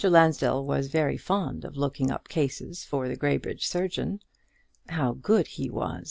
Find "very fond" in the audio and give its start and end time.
0.87-1.63